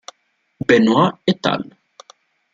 [0.69, 1.63] Benoit "et al.